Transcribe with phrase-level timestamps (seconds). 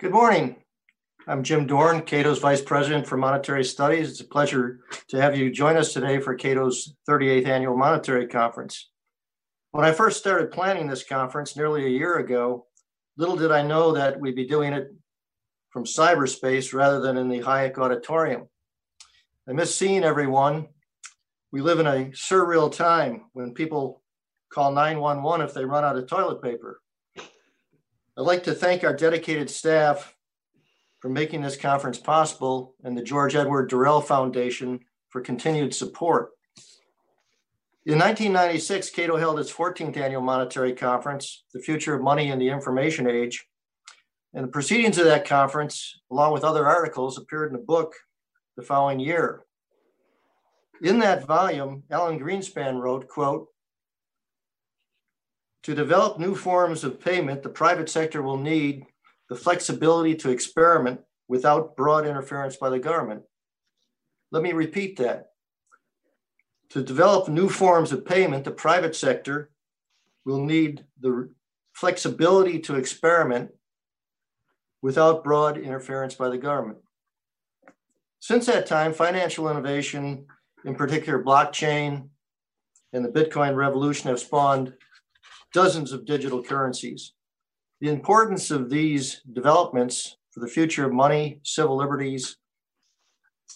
[0.00, 0.54] Good morning.
[1.26, 4.08] I'm Jim Dorn, Cato's Vice President for Monetary Studies.
[4.08, 4.78] It's a pleasure
[5.08, 8.90] to have you join us today for Cato's 38th Annual Monetary Conference.
[9.72, 12.68] When I first started planning this conference nearly a year ago,
[13.16, 14.86] little did I know that we'd be doing it
[15.70, 18.48] from cyberspace rather than in the Hayek Auditorium.
[19.48, 20.68] I miss seeing everyone.
[21.50, 24.04] We live in a surreal time when people
[24.48, 26.80] call 911 if they run out of toilet paper.
[28.18, 30.12] I'd like to thank our dedicated staff
[30.98, 36.30] for making this conference possible and the George Edward Durrell Foundation for continued support.
[37.86, 42.48] In 1996, Cato held its 14th annual monetary conference, The Future of Money in the
[42.48, 43.46] Information Age.
[44.34, 47.94] And the proceedings of that conference, along with other articles, appeared in a book
[48.56, 49.44] the following year.
[50.82, 53.46] In that volume, Alan Greenspan wrote, quote,
[55.64, 58.86] to develop new forms of payment, the private sector will need
[59.28, 63.22] the flexibility to experiment without broad interference by the government.
[64.30, 65.26] Let me repeat that.
[66.70, 69.50] To develop new forms of payment, the private sector
[70.24, 71.30] will need the
[71.72, 73.50] flexibility to experiment
[74.82, 76.78] without broad interference by the government.
[78.20, 80.26] Since that time, financial innovation,
[80.64, 82.08] in particular blockchain
[82.92, 84.74] and the Bitcoin revolution, have spawned
[85.52, 87.12] dozens of digital currencies.
[87.80, 92.36] The importance of these developments for the future of money, civil liberties,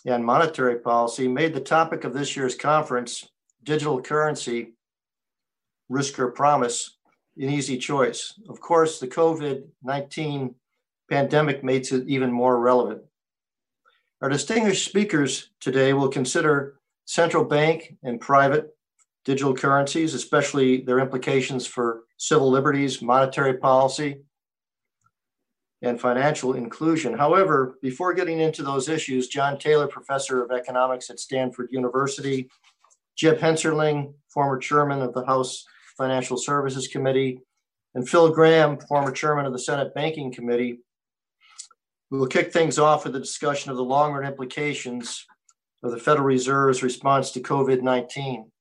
[0.06, 3.28] and monetary policy made the topic of this year's conference,
[3.62, 4.74] digital currency,
[5.88, 6.96] risk or promise,
[7.36, 8.34] an easy choice.
[8.48, 10.54] Of course, the COVID 19
[11.10, 13.02] pandemic makes it even more relevant.
[14.20, 18.74] Our distinguished speakers today will consider central bank and private
[19.24, 24.22] digital currencies, especially their implications for civil liberties, monetary policy,
[25.82, 27.16] and financial inclusion.
[27.16, 32.48] However, before getting into those issues, John Taylor, professor of economics at Stanford University,
[33.16, 35.64] Jeb Hensarling, former chairman of the House
[35.96, 37.40] Financial Services Committee,
[37.94, 40.80] and Phil Gramm, former chairman of the Senate Banking Committee,
[42.10, 45.26] we will kick things off with a discussion of the long run implications
[45.82, 48.51] of the Federal Reserve's response to COVID 19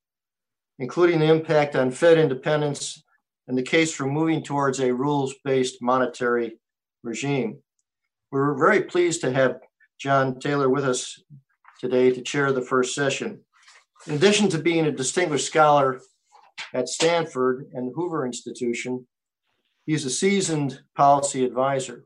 [0.81, 3.03] including the impact on Fed independence
[3.47, 6.57] and the case for moving towards a rules based monetary
[7.03, 7.59] regime.
[8.31, 9.59] We're very pleased to have
[9.99, 11.21] John Taylor with us
[11.79, 13.41] today to chair the first session.
[14.07, 16.01] In addition to being a distinguished scholar
[16.73, 19.05] at Stanford and the Hoover Institution,
[19.85, 22.05] he's a seasoned policy advisor.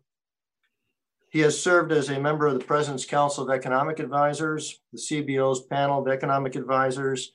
[1.30, 5.62] He has served as a member of the President's Council of Economic Advisors, the CBO's
[5.62, 7.32] panel of economic advisors,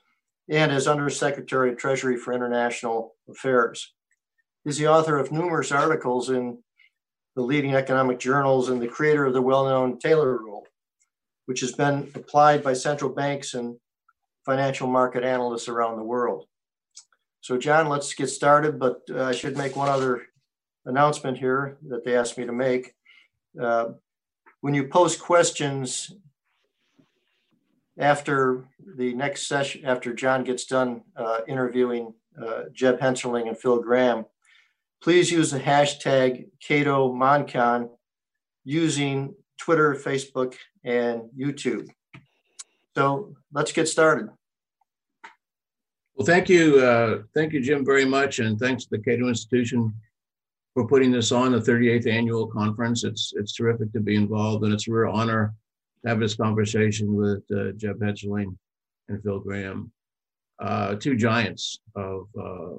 [0.48, 3.92] and as Undersecretary of Treasury for International Affairs.
[4.64, 6.58] He's the author of numerous articles in
[7.36, 10.66] the leading economic journals and the creator of the well known Taylor Rule,
[11.46, 13.76] which has been applied by central banks and
[14.44, 16.46] financial market analysts around the world.
[17.40, 20.26] So, John, let's get started, but uh, I should make one other
[20.84, 22.94] announcement here that they asked me to make.
[23.60, 23.90] Uh,
[24.60, 26.12] when you post questions
[28.00, 28.64] after
[28.96, 34.24] the next session, after John gets done uh, interviewing uh, Jeb Hensarling and Phil Gramm,
[35.02, 37.90] please use the hashtag CatoMonCon
[38.64, 41.88] using Twitter, Facebook, and YouTube.
[42.96, 44.30] So let's get started.
[46.14, 49.94] Well, thank you, uh, thank you, Jim, very much, and thanks to the Cato Institution
[50.74, 53.04] for putting this on the 38th annual conference.
[53.04, 55.54] It's it's terrific to be involved, and it's a real honor
[56.06, 58.56] have this conversation with uh, Jeb Hensarling
[59.08, 59.92] and Phil Gramm,
[60.60, 62.78] uh, two giants of uh,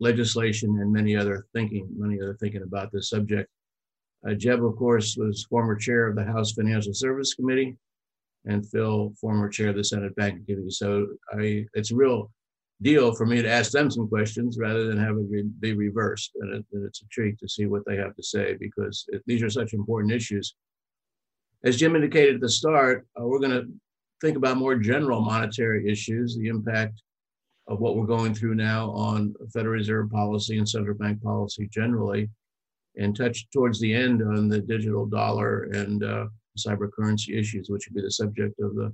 [0.00, 3.48] legislation and many other thinking, many other thinking about this subject.
[4.28, 7.76] Uh, Jeb, of course, was former chair of the House Financial Service Committee,
[8.44, 10.70] and Phil, former chair of the Senate Banking Committee.
[10.70, 12.30] So I, it's a real
[12.82, 16.32] deal for me to ask them some questions rather than have it be reversed.
[16.40, 19.22] And, it, and it's a treat to see what they have to say because it,
[19.26, 20.54] these are such important issues
[21.64, 23.68] as Jim indicated at the start, uh, we're going to
[24.20, 27.02] think about more general monetary issues, the impact
[27.68, 32.28] of what we're going through now on Federal Reserve policy and central bank policy generally,
[32.96, 36.26] and touch towards the end on the digital dollar and uh,
[36.58, 38.92] cyber currency issues, which would be the subject of the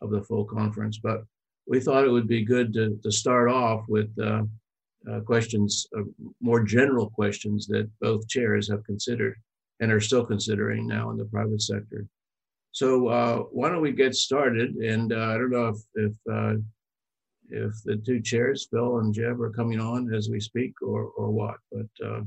[0.00, 0.98] of the full conference.
[0.98, 1.24] But
[1.66, 4.42] we thought it would be good to, to start off with uh,
[5.10, 6.02] uh, questions, uh,
[6.40, 9.36] more general questions that both chairs have considered
[9.80, 12.06] and are still considering now in the private sector.
[12.72, 14.74] So uh, why don't we get started?
[14.76, 16.54] And uh, I don't know if if uh,
[17.50, 21.30] if the two chairs, Phil and Jeb, are coming on as we speak, or or
[21.30, 21.56] what.
[21.72, 22.20] But uh,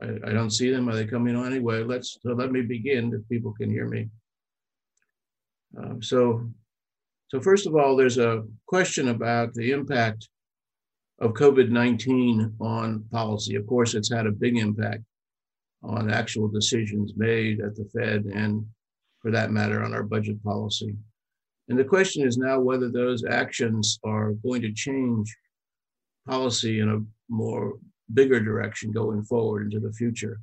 [0.00, 0.88] I, I don't see them.
[0.88, 1.82] Are they coming on anyway?
[1.82, 4.08] Let's so let me begin if people can hear me.
[5.76, 6.48] Um, so,
[7.28, 10.28] so first of all, there's a question about the impact
[11.20, 13.56] of COVID-19 on policy.
[13.56, 15.02] Of course, it's had a big impact
[15.82, 18.64] on actual decisions made at the Fed and
[19.20, 20.94] for that matter on our budget policy.
[21.68, 25.36] And the question is now whether those actions are going to change
[26.26, 27.78] policy in a more
[28.14, 30.40] bigger direction going forward into the future.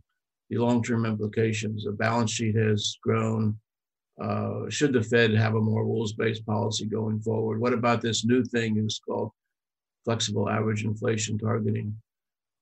[0.50, 3.58] The long-term implications, the balance sheet has grown.
[4.22, 7.60] Uh, should the Fed have a more rules-based policy going forward?
[7.60, 9.32] What about this new thing is called
[10.06, 11.96] flexible average inflation targeting?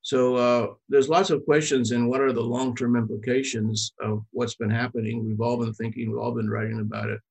[0.02, 4.70] So uh, there's lots of questions and what are the long-term implications of what's been
[4.70, 5.26] happening?
[5.26, 7.22] We've all been thinking, we've all been writing about it.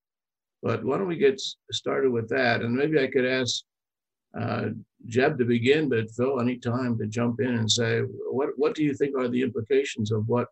[0.63, 2.63] But why don't we get started with that?
[2.63, 3.63] And maybe I could ask
[4.39, 4.69] uh,
[5.07, 8.83] Jeb to begin, but Phil, any time to jump in and say, what, what do
[8.83, 10.49] you think are the implications of what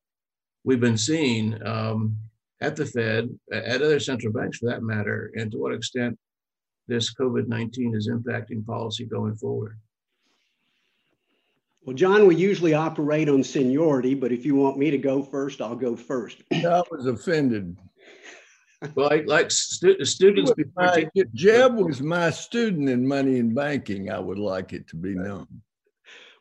[0.65, 2.17] we've been seeing um,
[2.61, 6.19] at the Fed, at other central banks for that matter, and to what extent
[6.89, 9.79] this COVID 19 is impacting policy going forward?
[11.85, 15.61] Well, John, we usually operate on seniority, but if you want me to go first,
[15.61, 16.43] I'll go first.
[16.53, 17.77] I was offended.
[18.95, 20.85] Well, like, like stu- students before.
[20.85, 24.11] My, Jeb was my student in money and banking.
[24.11, 25.47] I would like it to be known.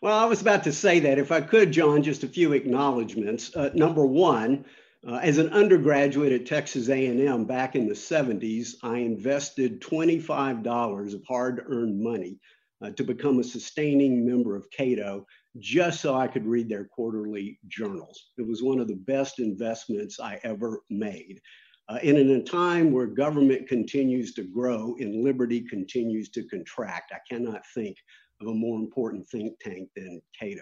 [0.02, 1.18] Well, I was about to say that.
[1.18, 3.54] If I could, John, just a few acknowledgments.
[3.54, 4.64] Uh, number one,
[5.08, 11.24] uh, as an undergraduate at Texas A&M back in the 70s, I invested $25 of
[11.26, 12.38] hard-earned money
[12.82, 15.26] uh, to become a sustaining member of Cato
[15.58, 18.32] just so I could read their quarterly journals.
[18.38, 21.40] It was one of the best investments I ever made.
[21.88, 27.12] Uh, and in a time where government continues to grow and liberty continues to contract,
[27.14, 27.98] I cannot think
[28.42, 30.62] of a more important think tank than Cato.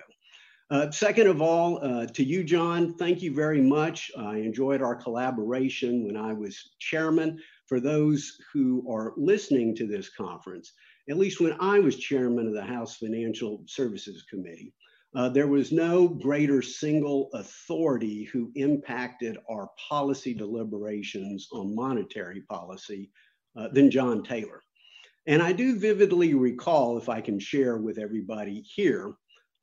[0.70, 4.12] Uh, second of all, uh, to you, John, thank you very much.
[4.18, 7.40] I enjoyed our collaboration when I was chairman.
[7.68, 10.74] For those who are listening to this conference,
[11.10, 14.74] at least when I was chairman of the House Financial Services Committee,
[15.16, 23.10] uh, there was no greater single authority who impacted our policy deliberations on monetary policy
[23.58, 24.62] uh, than John Taylor.
[25.28, 29.14] And I do vividly recall, if I can share with everybody here,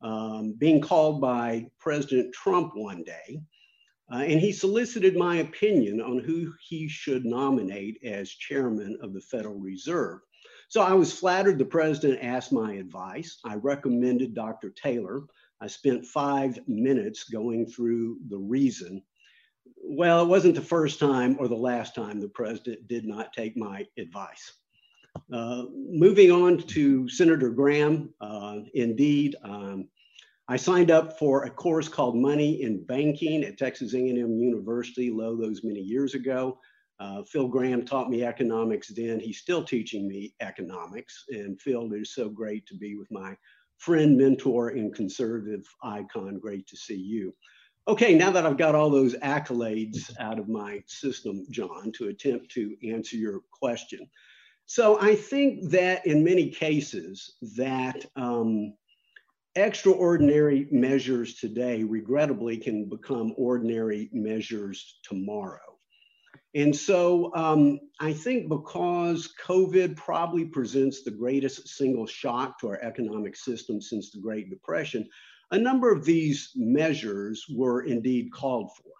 [0.05, 3.41] um, being called by President Trump one day,
[4.13, 9.21] uh, and he solicited my opinion on who he should nominate as chairman of the
[9.21, 10.19] Federal Reserve.
[10.69, 13.39] So I was flattered the president asked my advice.
[13.45, 14.69] I recommended Dr.
[14.69, 15.23] Taylor.
[15.59, 19.01] I spent five minutes going through the reason.
[19.83, 23.57] Well, it wasn't the first time or the last time the president did not take
[23.57, 24.53] my advice.
[25.31, 29.87] Uh, moving on to Senator Gramm, uh, indeed, um,
[30.47, 35.35] I signed up for a course called Money in Banking at Texas A&M University, lo
[35.35, 36.59] those many years ago.
[36.99, 39.19] Uh, Phil Gramm taught me economics then.
[39.19, 41.25] He's still teaching me economics.
[41.29, 43.35] And Phil, it is so great to be with my
[43.79, 46.39] friend, mentor, and conservative icon.
[46.39, 47.33] Great to see you.
[47.87, 52.51] Okay, now that I've got all those accolades out of my system, John, to attempt
[52.51, 54.07] to answer your question.
[54.67, 58.73] So I think that in many cases that um,
[59.55, 65.59] extraordinary measures today regrettably can become ordinary measures tomorrow.
[66.55, 72.81] And so um, I think because COVID probably presents the greatest single shock to our
[72.81, 75.07] economic system since the Great Depression,
[75.51, 78.91] a number of these measures were indeed called for.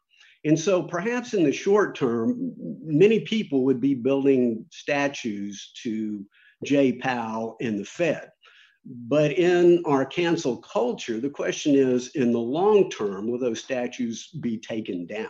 [0.43, 6.25] And so perhaps in the short term, many people would be building statues to
[6.63, 8.29] Jay Powell and the Fed.
[8.85, 14.29] But in our cancel culture, the question is in the long term, will those statues
[14.41, 15.29] be taken down?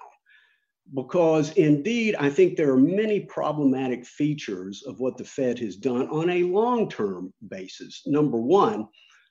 [0.93, 6.07] because indeed, I think there are many problematic features of what the Fed has done
[6.09, 8.03] on a long term basis.
[8.05, 8.87] Number one,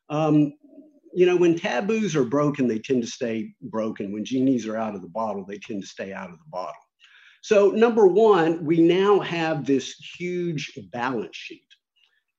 [0.08, 0.54] um,
[1.14, 4.12] you know, when taboos are broken, they tend to stay broken.
[4.12, 6.74] When genies are out of the bottle, they tend to stay out of the bottle.
[7.40, 11.66] So, number one, we now have this huge balance sheet.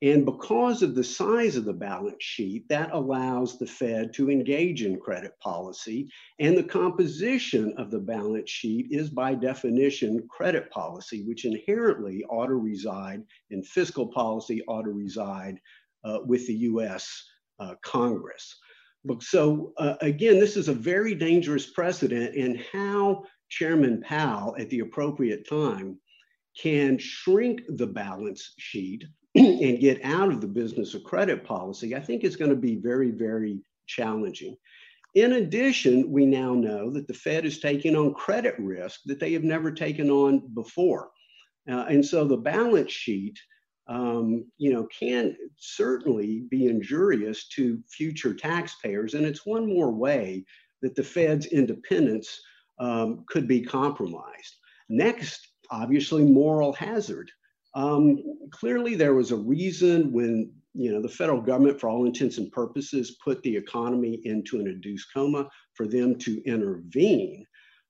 [0.05, 4.83] And because of the size of the balance sheet, that allows the Fed to engage
[4.83, 6.07] in credit policy.
[6.39, 12.47] And the composition of the balance sheet is, by definition, credit policy, which inherently ought
[12.47, 15.59] to reside in fiscal policy, ought to reside
[16.03, 17.25] uh, with the US
[17.57, 18.59] uh, Congress.
[19.21, 24.81] So, uh, again, this is a very dangerous precedent in how Chairman Powell, at the
[24.81, 26.00] appropriate time,
[26.62, 29.03] can shrink the balance sheet
[29.61, 32.77] and get out of the business of credit policy, I think is going to be
[32.77, 34.55] very, very challenging.
[35.13, 39.33] In addition, we now know that the Fed is taking on credit risk that they
[39.33, 41.09] have never taken on before.
[41.69, 43.37] Uh, and so the balance sheet,
[43.87, 49.15] um, you know, can certainly be injurious to future taxpayers.
[49.15, 50.45] And it's one more way
[50.81, 52.41] that the Fed's independence
[52.79, 54.55] um, could be compromised.
[54.89, 57.31] Next, obviously, moral hazard.
[57.75, 62.38] Um, clearly, there was a reason when you know the federal government, for all intents
[62.38, 67.46] and purposes, put the economy into an induced coma for them to intervene.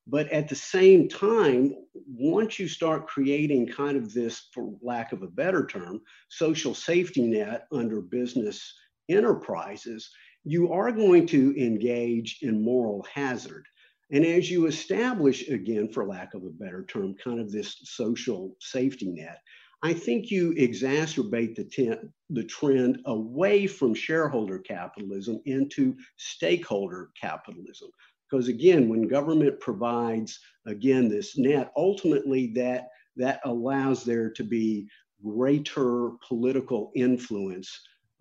[0.08, 1.74] But at the same time,
[2.08, 7.24] once you start creating kind of this, for lack of a better term, social safety
[7.24, 8.74] net under business
[9.10, 10.12] enterprises,
[10.44, 13.65] you are going to engage in moral hazard.
[14.12, 18.56] And as you establish, again, for lack of a better term, kind of this social
[18.60, 19.42] safety net,
[19.86, 27.89] I think you exacerbate the, the trend away from shareholder capitalism into stakeholder capitalism.
[28.27, 34.88] Because again, when government provides, again, this net, ultimately that, that allows there to be
[35.24, 37.70] greater political influence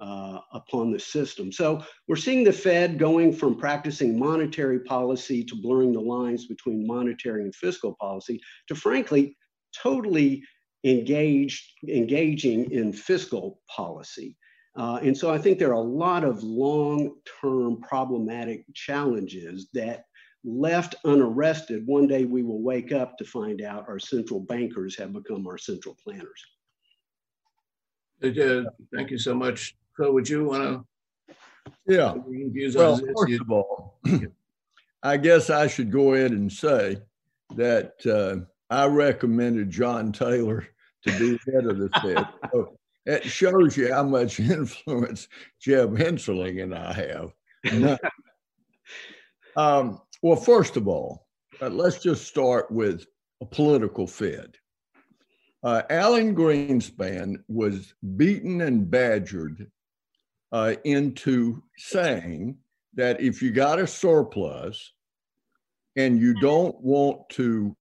[0.00, 1.50] uh, upon the system.
[1.50, 6.86] So we're seeing the Fed going from practicing monetary policy to blurring the lines between
[6.86, 9.34] monetary and fiscal policy to frankly
[9.82, 10.42] totally
[10.84, 14.36] engaged, engaging in fiscal policy.
[14.76, 20.04] Uh, and so I think there are a lot of long-term problematic challenges that
[20.44, 25.12] left unarrested, one day we will wake up to find out our central bankers have
[25.12, 26.44] become our central planners.
[28.22, 28.64] Uh,
[28.94, 29.76] thank you so much.
[29.96, 30.84] Phil, would you want
[31.28, 31.34] to?
[31.86, 32.14] Yeah.
[32.74, 34.00] Well, first of all,
[35.02, 36.98] I guess I should go ahead and say
[37.56, 40.66] that uh, I recommended John Taylor
[41.06, 42.26] to be head of the Fed.
[42.52, 45.28] So it shows you how much influence
[45.60, 47.32] Jeb Hensarling and I have.
[49.56, 51.26] um, well, first of all,
[51.60, 53.06] uh, let's just start with
[53.40, 54.56] a political Fed.
[55.62, 59.70] Uh, Alan Greenspan was beaten and badgered
[60.52, 62.56] uh, into saying
[62.94, 64.92] that if you got a surplus
[65.96, 67.74] and you don't want to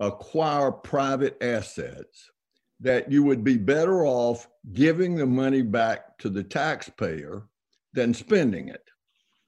[0.00, 2.30] acquire private assets,
[2.80, 7.48] that you would be better off giving the money back to the taxpayer
[7.94, 8.82] than spending it.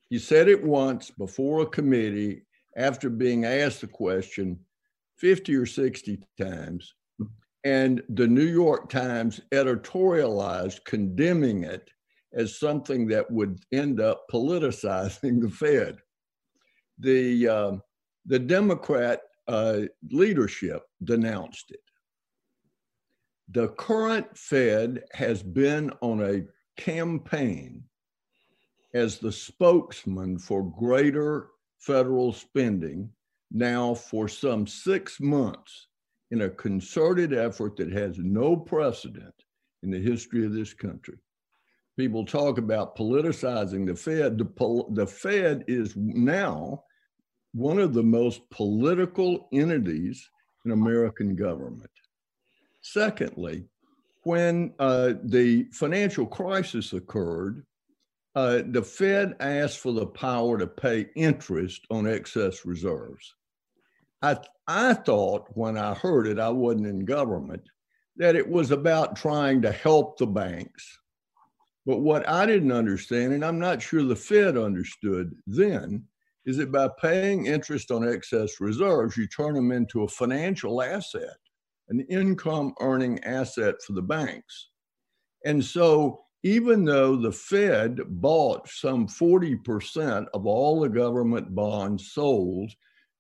[0.09, 4.59] He said it once before a committee after being asked the question
[5.19, 6.95] 50 or 60 times.
[7.65, 11.91] And the New York Times editorialized condemning it
[12.33, 15.99] as something that would end up politicizing the Fed.
[16.99, 17.73] The, uh,
[18.27, 19.81] the Democrat uh,
[20.11, 21.81] leadership denounced it.
[23.51, 26.45] The current Fed has been on a
[26.77, 27.85] campaign
[28.95, 33.11] as the spokesman for greater federal spending
[33.51, 35.89] now for some six months
[36.31, 39.35] in a concerted effort that has no precedent
[39.83, 41.17] in the history of this country.
[41.97, 44.39] People talk about politicizing the Fed.
[44.39, 46.85] The, the Fed is now
[47.53, 50.29] one of the most political entities
[50.65, 51.91] in American government.
[52.93, 53.67] Secondly,
[54.23, 57.67] when uh, the financial crisis occurred,
[58.35, 63.35] uh, the Fed asked for the power to pay interest on excess reserves.
[64.23, 67.63] I, I thought when I heard it, I wasn't in government,
[68.17, 70.99] that it was about trying to help the banks.
[71.85, 76.05] But what I didn't understand, and I'm not sure the Fed understood then,
[76.47, 81.37] is that by paying interest on excess reserves, you turn them into a financial asset
[81.89, 84.69] an income earning asset for the banks.
[85.45, 92.71] And so, even though the Fed bought some 40% of all the government bonds sold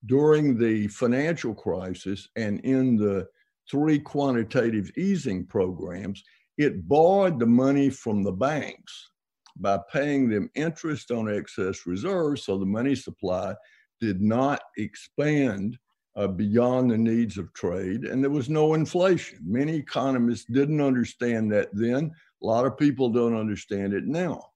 [0.06, 3.26] during the financial crisis and in the
[3.68, 6.22] three quantitative easing programs,
[6.58, 9.10] it borrowed the money from the banks
[9.56, 13.54] by paying them interest on excess reserves so the money supply
[14.00, 15.76] did not expand
[16.18, 19.38] uh, beyond the needs of trade, and there was no inflation.
[19.46, 22.10] Many economists didn't understand that then.
[22.42, 24.50] A lot of people don't understand it now.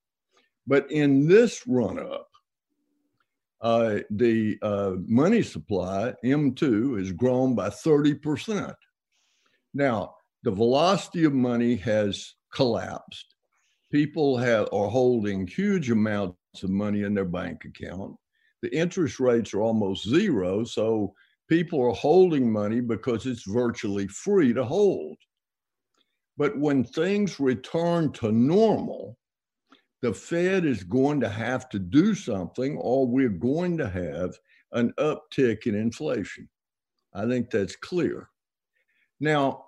[0.66, 2.28] But in this run up,
[3.60, 8.74] uh, the uh, money supply, M2, has grown by 30%.
[9.72, 13.36] Now, the velocity of money has collapsed.
[13.92, 18.16] People have, are holding huge amounts of money in their bank account.
[18.62, 20.64] The interest rates are almost zero.
[20.64, 21.14] So
[21.52, 25.18] people are holding money because it's virtually free to hold.
[26.38, 29.18] But when things return to normal,
[30.00, 34.34] the Fed is going to have to do something or we're going to have
[34.72, 36.48] an uptick in inflation.
[37.12, 38.30] I think that's clear.
[39.20, 39.66] Now,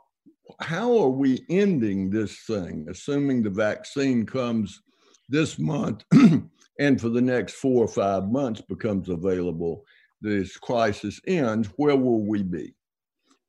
[0.60, 4.80] how are we ending this thing, assuming the vaccine comes
[5.28, 6.02] this month
[6.80, 9.84] and for the next four or five months becomes available,
[10.24, 12.74] this crisis ends, where will we be?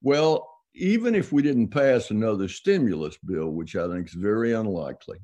[0.02, 5.20] Well, even if we didn't pass another stimulus bill, which I think is very unlikely,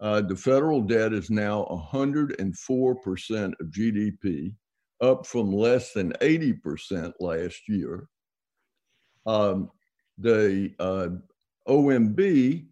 [0.00, 1.64] uh, the federal debt is now
[1.94, 4.54] 104% of GDP,
[5.00, 8.06] up from less than 80% last year.
[9.26, 9.70] Um,
[10.18, 11.08] the uh,
[11.66, 12.66] OMB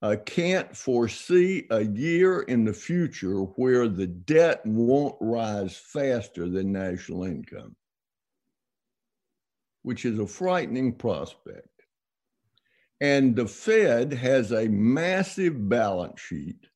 [0.00, 6.72] uh, can't foresee a year in the future where the debt won't rise faster than
[6.72, 7.74] national income,
[9.82, 11.68] which is a frightening prospect.
[13.00, 16.66] And the Fed has a massive balance sheet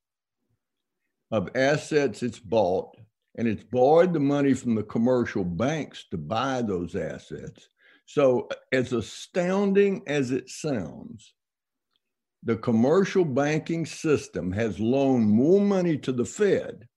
[1.30, 2.96] of assets it's bought,
[3.36, 7.68] and it's borrowed the money from the commercial banks to buy those assets.
[8.04, 11.32] So, as astounding as it sounds,
[12.42, 16.88] the commercial banking system has loaned more money to the Fed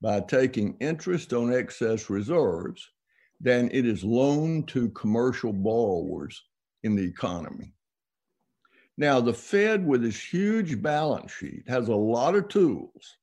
[0.00, 2.90] by taking interest on excess reserves
[3.40, 6.42] than it is loaned to commercial borrowers
[6.82, 7.72] in the economy.
[8.96, 13.16] Now, the Fed, with its huge balance sheet, has a lot of tools,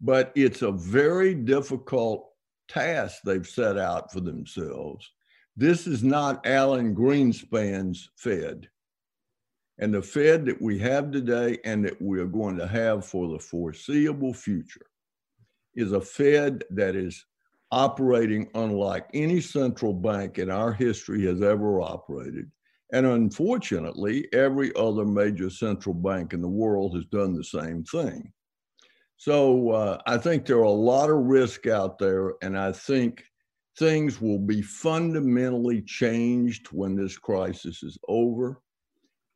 [0.00, 2.28] but it's a very difficult
[2.66, 5.10] task they've set out for themselves.
[5.56, 8.68] This is not Alan Greenspan's Fed.
[9.78, 13.28] And the Fed that we have today and that we are going to have for
[13.28, 14.86] the foreseeable future
[15.74, 17.24] is a Fed that is
[17.70, 22.50] operating unlike any central bank in our history has ever operated.
[22.92, 28.32] And unfortunately, every other major central bank in the world has done the same thing.
[29.18, 33.24] So uh, I think there are a lot of risk out there, and I think
[33.78, 38.62] things will be fundamentally changed when this crisis is over.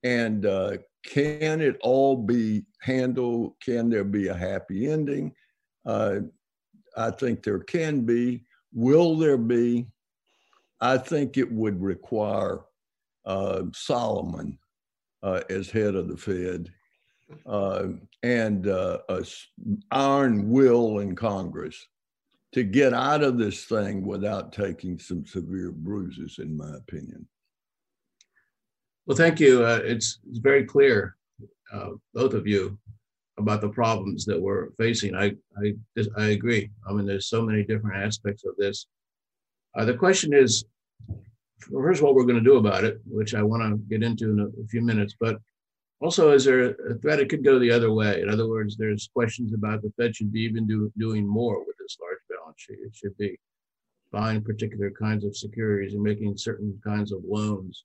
[0.04, 3.54] And uh, can it all be handled?
[3.62, 5.32] Can there be a happy ending?
[5.86, 6.20] Uh,
[6.96, 8.44] I think there can be.
[8.72, 9.86] Will there be?
[10.80, 12.60] I think it would require
[13.24, 14.58] uh, Solomon
[15.22, 16.72] uh, as head of the Fed
[17.46, 17.88] uh,
[18.22, 19.24] and uh, a
[19.90, 21.86] iron will in Congress
[22.52, 27.26] to get out of this thing without taking some severe bruises, in my opinion.
[29.06, 29.64] Well, thank you.
[29.64, 31.16] Uh, it's, it's very clear,
[31.72, 32.78] uh, both of you,
[33.38, 35.16] about the problems that we're facing.
[35.16, 35.74] I, I,
[36.16, 36.70] I agree.
[36.88, 38.86] I mean, there's so many different aspects of this.
[39.76, 40.64] Uh, the question is,
[41.58, 44.30] first, of what we're going to do about it, which I want to get into
[44.30, 45.16] in a, a few minutes.
[45.18, 45.38] But
[46.00, 48.20] also, is there a threat it could go the other way?
[48.22, 51.76] In other words, there's questions about the Fed should be even do, doing more with
[51.78, 52.78] this large balance sheet.
[52.84, 53.38] It should be
[54.12, 57.84] buying particular kinds of securities and making certain kinds of loans.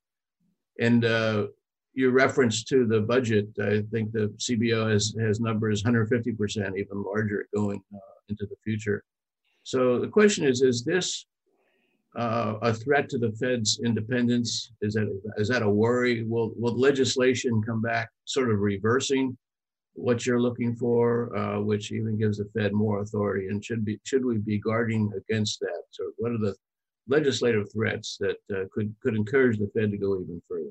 [0.79, 1.47] And uh,
[1.93, 7.47] your reference to the budget, I think the CBO has, has numbers 150%, even larger
[7.53, 9.03] going uh, into the future.
[9.63, 11.25] So the question is, is this
[12.15, 14.71] uh, a threat to the Fed's independence?
[14.81, 16.23] Is that, is that a worry?
[16.23, 19.37] Will, will legislation come back sort of reversing
[19.93, 23.47] what you're looking for, uh, which even gives the Fed more authority?
[23.47, 25.81] And should be should we be guarding against that?
[25.89, 26.55] So what are the
[27.07, 30.69] legislative threats that uh, could could encourage the Fed to go even further?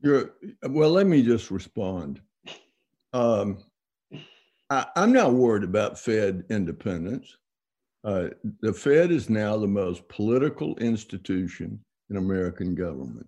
[0.00, 0.34] You're,
[0.68, 2.20] well, let me just respond.
[3.12, 3.58] Um,
[4.68, 7.36] I, am not worried about Fed independence.
[8.02, 8.28] Uh,
[8.60, 13.26] the Fed is now the most political institution in American government.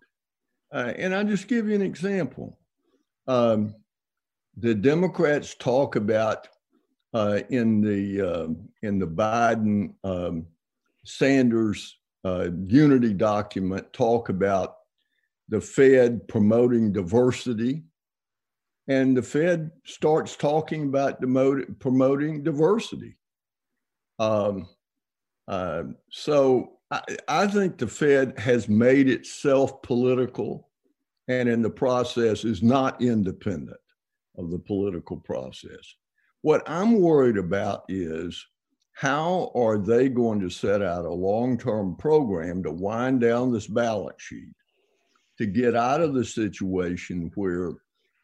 [0.72, 2.58] Uh, and I'll just give you an example.
[3.26, 3.74] Um,
[4.56, 6.48] the Democrats talk about
[7.14, 8.48] uh, in the uh,
[8.82, 10.46] in the Biden um,
[11.06, 14.76] Sanders uh, unity document talk about
[15.48, 17.84] the Fed promoting diversity.
[18.88, 23.16] And the Fed starts talking about demote, promoting diversity.
[24.18, 24.68] Um,
[25.48, 30.68] uh, so I, I think the Fed has made itself political
[31.28, 33.80] and in the process is not independent
[34.38, 35.94] of the political process.
[36.42, 38.44] What I'm worried about is
[38.96, 43.66] how are they going to set out a long term program to wind down this
[43.66, 44.54] balance sheet
[45.36, 47.74] to get out of the situation where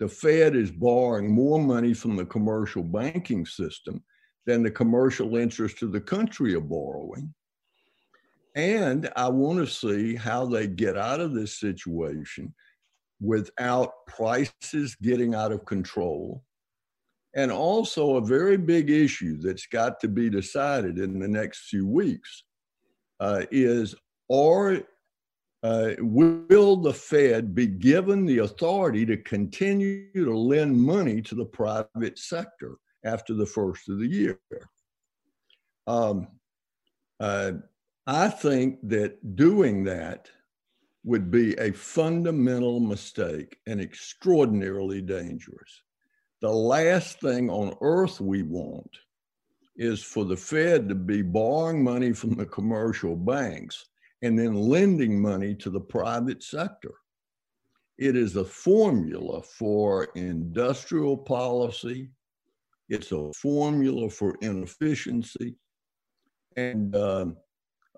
[0.01, 4.03] the Fed is borrowing more money from the commercial banking system
[4.47, 7.35] than the commercial interests of the country are borrowing.
[8.57, 12.55] And I want to see how they get out of this situation
[13.21, 16.43] without prices getting out of control
[17.35, 21.87] And also, a very big issue that's got to be decided in the next few
[21.87, 22.45] weeks
[23.21, 23.95] uh, is
[24.31, 24.83] are
[25.62, 31.45] uh, will the Fed be given the authority to continue to lend money to the
[31.45, 34.40] private sector after the first of the year?
[35.87, 36.27] Um,
[37.21, 37.53] uh,
[38.07, 40.29] I think that doing that
[41.05, 45.83] would be a fundamental mistake and extraordinarily dangerous.
[46.43, 48.91] The last thing on earth we want
[49.77, 53.87] is for the Fed to be borrowing money from the commercial banks
[54.23, 56.95] and then lending money to the private sector.
[57.97, 62.11] It is a formula for industrial policy.
[62.89, 65.55] It's a formula for inefficiency.
[66.57, 67.27] And uh,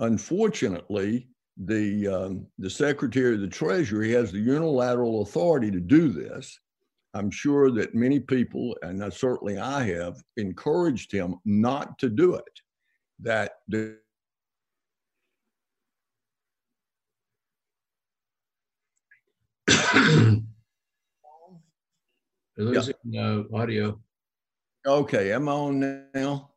[0.01, 6.59] unfortunately, the, um, the Secretary of the Treasury has the unilateral authority to do this.
[7.14, 12.61] I'm sure that many people, and certainly I have, encouraged him not to do it.
[13.20, 13.98] That the
[22.57, 24.00] losing uh, audio.
[24.87, 26.50] Okay, am I on now?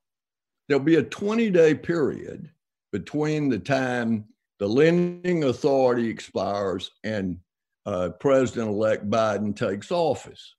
[0.67, 2.49] There'll be a 20 day period
[2.91, 4.25] between the time
[4.59, 7.37] the lending authority expires and
[7.87, 10.55] uh, President elect Biden takes office.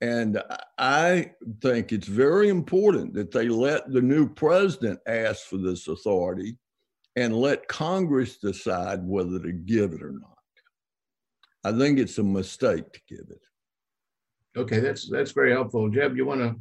[0.00, 0.42] And
[0.78, 6.56] I think it's very important that they let the new president ask for this authority
[7.16, 10.38] and let Congress decide whether to give it or not.
[11.64, 13.40] I think it's a mistake to give it.
[14.56, 15.90] Okay, that's that's very helpful.
[15.90, 16.56] Jeb, you want to?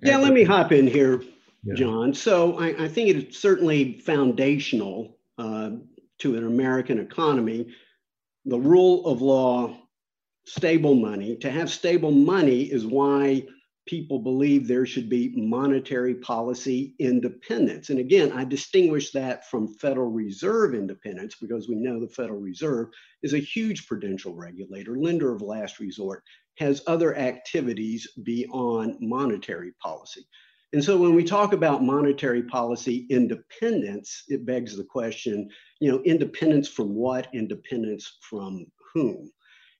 [0.00, 1.22] Yeah, let me hop in here,
[1.62, 1.74] yeah.
[1.74, 2.14] John.
[2.14, 5.70] So I, I, think it's certainly foundational uh,
[6.18, 7.68] to an American economy.
[8.44, 9.76] The rule of law,
[10.46, 11.36] stable money.
[11.36, 13.46] To have stable money is why
[13.86, 17.88] people believe there should be monetary policy independence.
[17.88, 22.88] And again, I distinguish that from Federal Reserve independence because we know the Federal Reserve
[23.22, 26.22] is a huge prudential regulator, lender of last resort,
[26.58, 30.26] has other activities beyond monetary policy.
[30.72, 35.48] And so when we talk about monetary policy independence, it begs the question,
[35.80, 37.28] you know, independence from what?
[37.32, 39.30] Independence from whom?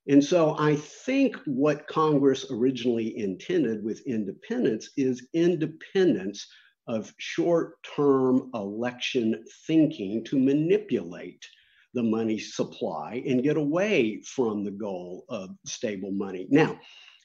[0.09, 6.46] And so I think what Congress originally intended with independence is independence
[6.87, 11.46] of short term election thinking to manipulate
[11.92, 16.46] the money supply and get away from the goal of stable money.
[16.51, 16.79] Now,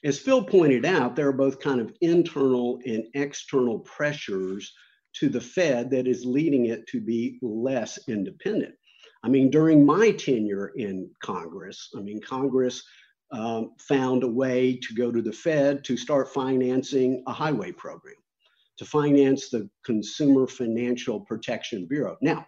[0.03, 4.73] as Phil pointed out, there are both kind of internal and external pressures
[5.13, 8.73] to the Fed that is leading it to be less independent.
[9.23, 12.83] I mean, during my tenure in Congress, I mean, Congress
[13.31, 18.15] um, found a way to go to the Fed to start financing a highway program,
[18.77, 22.17] to finance the Consumer Financial Protection Bureau.
[22.21, 22.45] Now,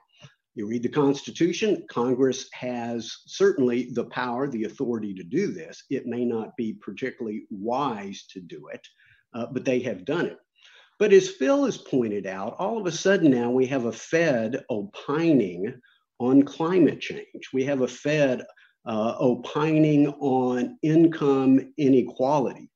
[0.56, 5.84] you read the Constitution, Congress has certainly the power, the authority to do this.
[5.90, 8.88] It may not be particularly wise to do it,
[9.34, 10.38] uh, but they have done it.
[10.98, 14.64] But as Phil has pointed out, all of a sudden now we have a Fed
[14.70, 15.74] opining
[16.20, 17.50] on climate change.
[17.52, 18.46] We have a Fed
[18.86, 22.70] uh, opining on income inequality.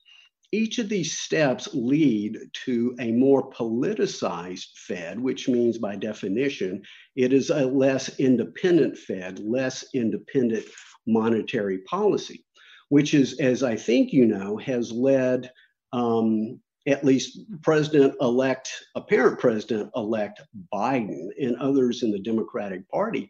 [0.52, 6.82] Each of these steps lead to a more politicized Fed, which means by definition,
[7.16, 10.66] it is a less independent Fed, less independent
[11.06, 12.44] monetary policy,
[12.90, 15.52] which is, as I think you know, has led
[15.94, 20.42] um, at least President elect, apparent President elect
[20.74, 23.30] Biden and others in the Democratic Party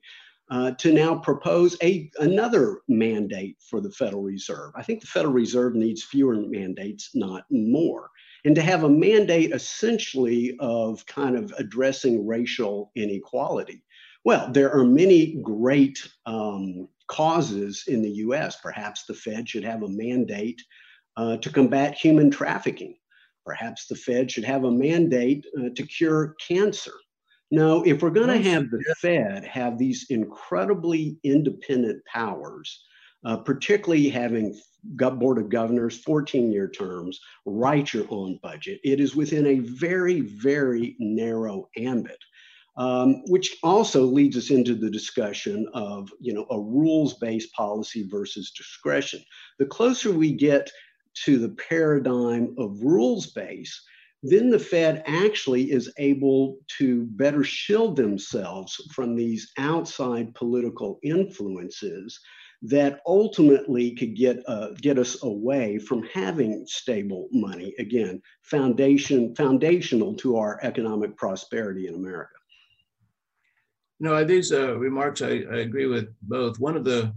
[0.49, 4.71] uh, to now propose a, another mandate for the Federal Reserve.
[4.75, 8.09] I think the Federal Reserve needs fewer mandates, not more.
[8.45, 13.83] And to have a mandate essentially of kind of addressing racial inequality.
[14.25, 18.57] Well, there are many great um, causes in the US.
[18.61, 20.61] Perhaps the Fed should have a mandate
[21.17, 22.95] uh, to combat human trafficking.
[23.45, 26.93] Perhaps the Fed should have a mandate uh, to cure cancer.
[27.51, 32.85] No, if we're going to have the Fed have these incredibly independent powers,
[33.25, 39.15] uh, particularly having board of governors, 14 year terms, write your own budget, it is
[39.15, 42.19] within a very, very narrow ambit.
[42.77, 48.51] Um, which also leads us into the discussion of you know a rules-based policy versus
[48.51, 49.21] discretion.
[49.57, 50.71] The closer we get
[51.25, 53.81] to the paradigm of rules-based,
[54.21, 62.19] then the Fed actually is able to better shield themselves from these outside political influences
[62.61, 67.73] that ultimately could get uh, get us away from having stable money.
[67.79, 72.33] Again foundation foundational to our economic prosperity in america.
[74.01, 76.59] No these uh, remarks I, I agree with both.
[76.59, 77.13] One of the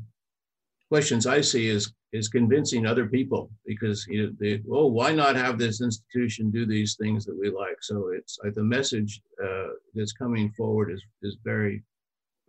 [0.88, 5.36] questions i see is is convincing other people because you know, they, oh why not
[5.36, 9.68] have this institution do these things that we like so it's uh, the message uh,
[9.94, 11.82] that's coming forward is is very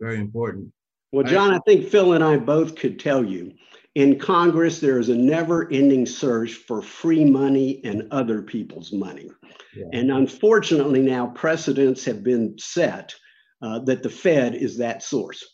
[0.00, 0.70] very important
[1.14, 3.54] well, John, I think Phil and I both could tell you
[3.94, 9.30] in Congress, there is a never ending search for free money and other people's money.
[9.76, 9.86] Yeah.
[9.92, 13.14] And unfortunately, now precedents have been set
[13.62, 15.44] uh, that the Fed is that source.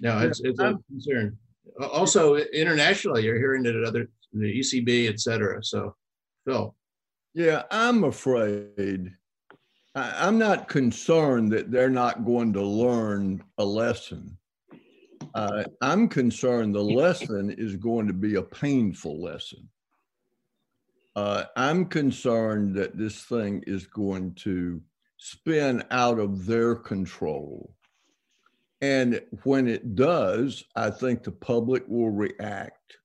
[0.00, 1.38] No, it's, it's a concern.
[1.92, 5.62] Also, internationally, you're hearing it at other, the ECB, et cetera.
[5.62, 5.94] So,
[6.46, 6.74] Phil.
[7.34, 9.12] Yeah, I'm afraid.
[9.94, 14.36] I, I'm not concerned that they're not going to learn a lesson.
[15.34, 19.68] Uh, I'm concerned the lesson is going to be a painful lesson.
[21.14, 24.80] Uh, I'm concerned that this thing is going to
[25.18, 27.74] spin out of their control.
[28.80, 32.96] And when it does, I think the public will react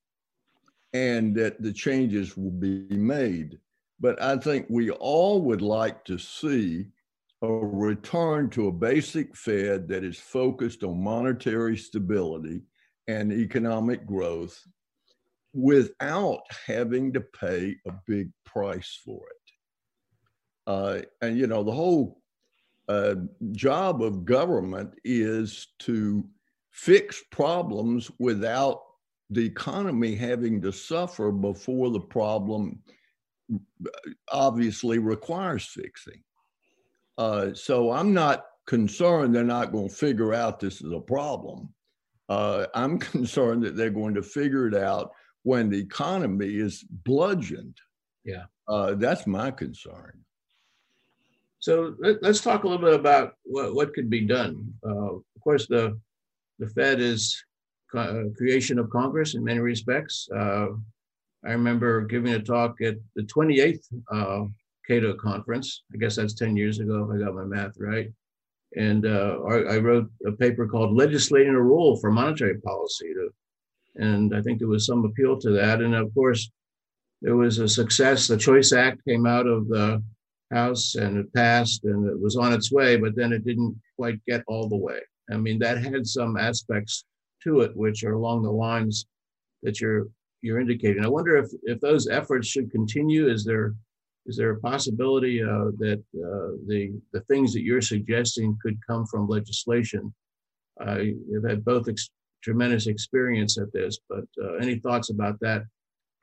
[0.93, 3.59] and that the changes will be made.
[3.99, 6.87] But I think we all would like to see
[7.41, 12.61] a return to a basic Fed that is focused on monetary stability
[13.07, 14.57] and economic growth
[15.53, 19.51] without having to pay a big price for it.
[20.67, 22.21] Uh, and, you know, the whole
[22.87, 23.15] uh,
[23.51, 26.23] job of government is to
[26.71, 28.81] fix problems without
[29.29, 32.79] the economy having to suffer before the problem
[33.53, 33.89] uh,
[34.31, 36.21] obviously requires fixing.
[37.17, 41.69] Uh, so I'm not concerned they're not going to figure out this is a problem.
[42.29, 45.11] Uh, I'm concerned that they're going to figure it out
[45.43, 47.77] when the economy is bludgeoned.
[48.23, 48.45] Yeah.
[48.67, 50.24] Uh, that's my concern.
[51.65, 54.71] So let, us talk a little bit about what, what could be done.
[54.87, 55.99] Uh, of course, the
[56.59, 57.43] the Fed is
[57.91, 60.29] co- creation of Congress in many respects.
[60.31, 60.67] Uh,
[61.43, 64.43] I remember giving a talk at the 28th uh,
[64.87, 65.81] Cato conference.
[65.91, 68.09] I guess that's 10 years ago, if I got my math right.
[68.77, 73.11] And uh, I wrote a paper called Legislating a Rule for Monetary Policy.
[73.15, 73.29] To,
[73.95, 75.81] and I think there was some appeal to that.
[75.81, 76.47] And of course,
[77.23, 78.27] there was a success.
[78.27, 80.03] The Choice Act came out of the
[80.55, 84.23] House and it passed and it was on its way, but then it didn't quite
[84.25, 84.99] get all the way.
[85.31, 87.05] I mean, that had some aspects
[87.43, 89.05] to it which are along the lines
[89.63, 90.07] that you're
[90.41, 91.03] you're indicating.
[91.03, 93.27] I wonder if if those efforts should continue.
[93.27, 93.73] Is there
[94.27, 99.05] is there a possibility uh, that uh, the the things that you're suggesting could come
[99.05, 100.13] from legislation?
[100.79, 102.09] I've had both ex-
[102.43, 105.63] tremendous experience at this, but uh, any thoughts about that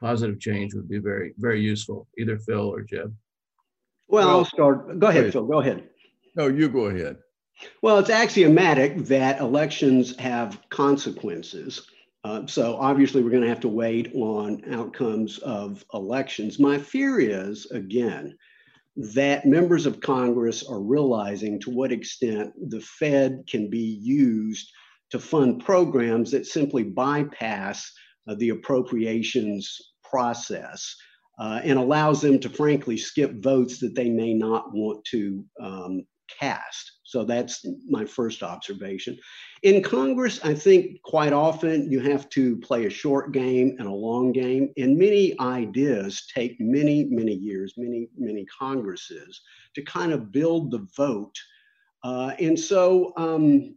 [0.00, 2.06] positive change would be very very useful.
[2.18, 3.14] Either Phil or Jeb.
[4.08, 4.98] Well, well I'll start.
[4.98, 5.46] Go ahead, Phil.
[5.46, 5.88] Go ahead.
[6.34, 7.18] No, you go ahead.
[7.82, 11.86] Well, it's axiomatic that elections have consequences.
[12.24, 16.58] Uh, so obviously, we're going to have to wait on outcomes of elections.
[16.58, 18.36] My fear is, again,
[18.96, 24.70] that members of Congress are realizing to what extent the Fed can be used
[25.10, 27.90] to fund programs that simply bypass
[28.28, 30.94] uh, the appropriations process
[31.38, 36.06] uh, and allows them to frankly skip votes that they may not want to um,
[36.38, 36.92] cast.
[37.04, 39.18] So that's my first observation.
[39.62, 43.92] In Congress, I think quite often you have to play a short game and a
[43.92, 49.42] long game, and many ideas take many, many years, many, many Congresses
[49.74, 51.36] to kind of build the vote.
[52.02, 53.76] Uh, and so um,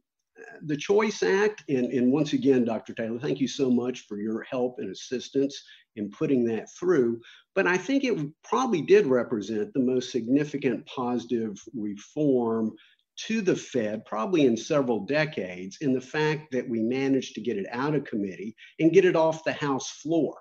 [0.63, 2.93] the Choice Act, and, and once again, Dr.
[2.93, 5.61] Taylor, thank you so much for your help and assistance
[5.95, 7.19] in putting that through.
[7.55, 12.75] But I think it probably did represent the most significant positive reform
[13.27, 17.57] to the Fed, probably in several decades, in the fact that we managed to get
[17.57, 20.35] it out of committee and get it off the House floor.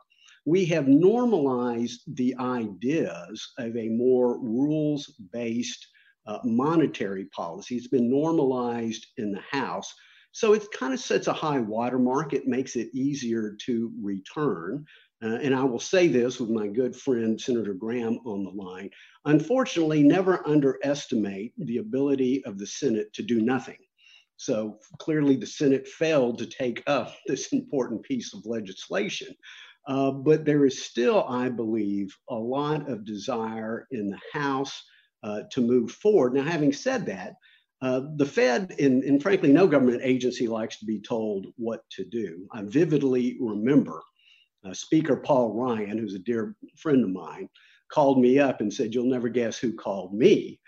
[0.44, 5.86] We have normalized the ideas of a more rules based
[6.26, 7.76] uh, monetary policy.
[7.76, 9.94] It's been normalized in the House.
[10.32, 12.32] So it kind of sets a high watermark.
[12.32, 14.84] It makes it easier to return.
[15.24, 18.90] Uh, and I will say this with my good friend Senator Gramm on the line.
[19.24, 23.78] Unfortunately, never underestimate the ability of the Senate to do nothing.
[24.36, 29.34] So clearly, the Senate failed to take up this important piece of legislation.
[29.86, 34.82] Uh, but there is still, I believe, a lot of desire in the House
[35.22, 36.34] uh, to move forward.
[36.34, 37.34] Now, having said that,
[37.82, 42.02] Uh, the Fed, and, and, frankly, no government agency likes to be told what to
[42.04, 42.46] do.
[42.50, 44.00] I vividly remember
[44.64, 47.48] uh, Speaker Paul Ryan, who's a dear friend of mine,
[47.90, 50.60] called me up and said, You'll never guess who called me.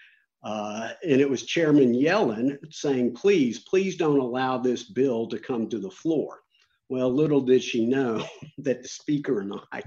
[0.43, 5.69] Uh, and it was Chairman Yellen saying, Please, please don't allow this bill to come
[5.69, 6.41] to the floor.
[6.89, 8.25] Well, little did she know
[8.59, 9.83] that the speaker and I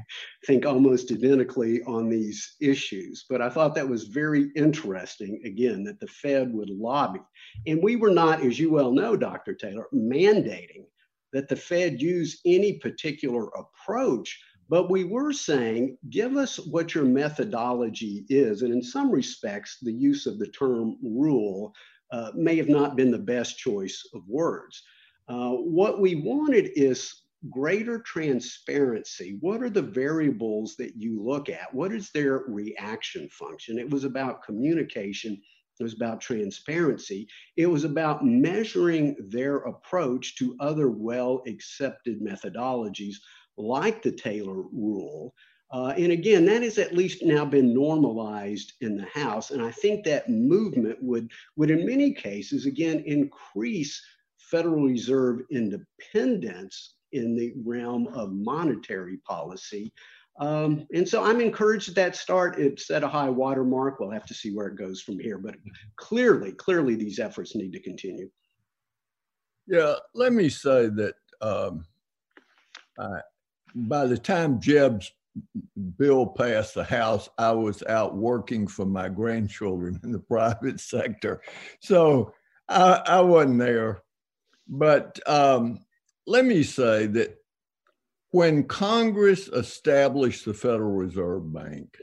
[0.46, 3.26] think almost identically on these issues.
[3.30, 7.22] But I thought that was very interesting, again, that the Fed would lobby.
[7.68, 9.54] And we were not, as you well know, Dr.
[9.54, 10.86] Taylor, mandating
[11.34, 14.40] that the Fed use any particular approach,
[14.70, 18.62] but we were saying, give us what your methodology is.
[18.62, 21.74] And in some respects, the use of the term rule
[22.12, 24.84] uh, may have not been the best choice of words.
[25.28, 29.38] Uh, what we wanted is greater transparency.
[29.40, 31.74] What are the variables that you look at?
[31.74, 33.80] What is their reaction function?
[33.80, 35.42] It was about communication.
[35.80, 37.28] It was about transparency.
[37.56, 43.16] It was about measuring their approach to other well accepted methodologies
[43.58, 45.34] like the Taylor rule.
[45.72, 49.52] Uh, and again, that has at least now been normalized in the House.
[49.52, 54.02] And I think that movement would, would in many cases, again, increase
[54.38, 59.94] Federal Reserve independence in the realm of monetary policy.
[60.40, 62.58] Um, and so I'm encouraged at that start.
[62.58, 64.00] It set a high watermark.
[64.00, 65.38] We'll have to see where it goes from here.
[65.38, 65.56] But
[65.98, 68.30] clearly, clearly, these efforts need to continue.
[69.68, 71.86] Yeah, let me say that um,
[72.98, 73.20] I,
[73.76, 75.12] by the time Jeb's
[75.98, 81.42] bill passed the House, I was out working for my grandchildren in the private sector.
[81.82, 82.34] So
[82.70, 84.04] I, I wasn't there.
[84.70, 85.80] But um,
[86.26, 87.36] let me say that
[88.32, 91.98] when Congress established the Federal Reserve Bank,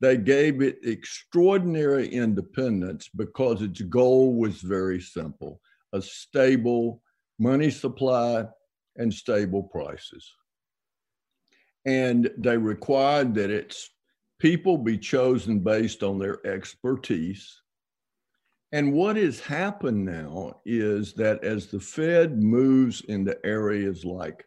[0.00, 5.60] they gave it extraordinary independence because its goal was very simple
[5.94, 7.02] a stable
[7.38, 8.46] money supply
[8.96, 10.32] and stable prices.
[11.84, 13.90] And they required that its
[14.38, 17.62] people be chosen based on their expertise
[18.72, 24.46] and what has happened now is that as the Fed moves into areas like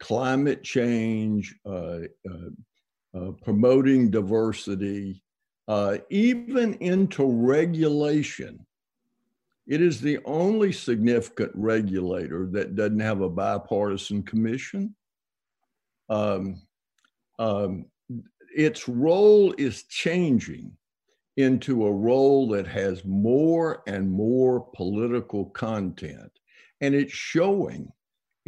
[0.00, 2.50] climate change, uh, uh,
[3.14, 5.22] uh, promoting diversity,
[5.66, 8.64] uh, even into regulation,
[9.66, 14.94] it is the only significant regulator that doesn't have a bipartisan commission.
[16.08, 16.62] Um,
[17.38, 17.84] um,
[18.56, 20.72] its role is changing
[21.36, 26.32] into a role that has more and more political content.
[26.80, 27.92] And it's showing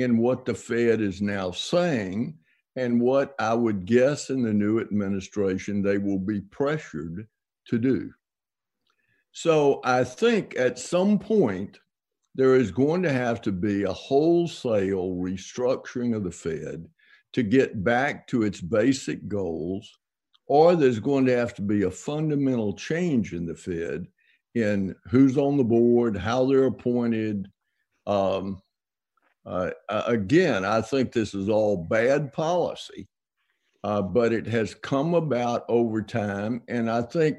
[0.00, 2.36] in what the Fed is now saying
[2.76, 7.26] and what I would guess in the new administration they will be pressured
[7.66, 8.12] to do.
[9.32, 11.78] So I think at some point,
[12.34, 16.88] there is going to have to be a wholesale restructuring of the Fed
[17.32, 19.98] to get back to its basic goals
[20.50, 24.06] or there's going to have to be a fundamental change in the Fed
[24.56, 27.48] in who's on the board, how they're appointed.
[28.06, 28.60] Um,
[29.46, 29.70] uh,
[30.06, 33.08] again, I think this is all bad policy,
[33.82, 37.38] uh, but it has come about over time, and I think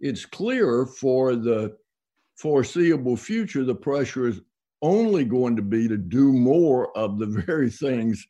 [0.00, 1.76] it's clear for the
[2.36, 4.40] foreseeable future the pressure is
[4.82, 8.26] only going to be to do more of the very things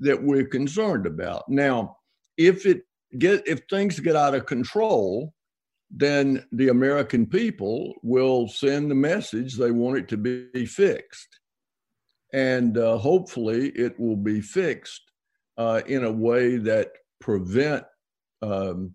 [0.00, 1.48] that we're concerned about.
[1.48, 1.96] Now,
[2.36, 2.82] if it
[3.18, 5.34] get if things get out of control,
[5.90, 11.40] then the American people will send the message they want it to be fixed.
[12.32, 15.02] And uh, hopefully it will be fixed
[15.58, 17.84] uh, in a way that prevent
[18.42, 18.94] um,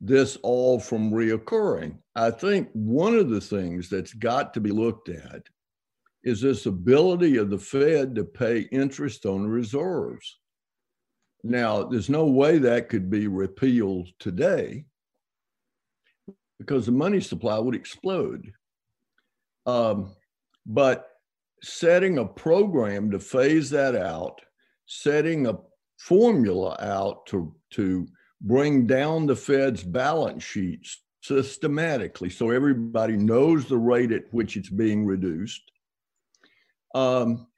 [0.00, 1.98] this all from reoccurring.
[2.14, 5.42] I think one of the things that's got to be looked at
[6.22, 10.38] is this ability of the Fed to pay interest on reserves.
[11.44, 14.86] Now, there's no way that could be repealed today
[16.58, 18.52] because the money supply would explode.
[19.66, 20.10] Um,
[20.66, 21.08] but
[21.66, 24.40] setting a program to phase that out,
[24.86, 25.58] setting a
[25.98, 28.06] formula out to, to
[28.40, 34.70] bring down the Fed's balance sheets systematically so everybody knows the rate at which it's
[34.70, 35.62] being reduced.
[36.94, 37.48] Um,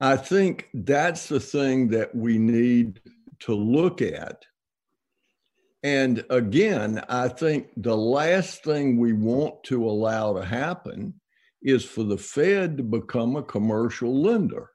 [0.00, 3.00] I think that's the thing that we need
[3.40, 4.44] to look at.
[5.84, 11.14] And again, I think the last thing we want to allow to happen
[11.64, 14.70] is for the Fed to become a commercial lender,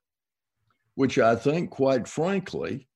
[0.95, 2.87] which I think, quite frankly,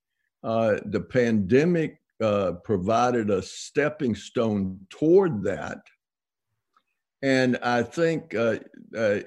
[0.44, 5.78] uh, the pandemic uh, provided a stepping stone toward that.
[7.22, 8.58] And I think uh,
[8.98, 9.20] uh,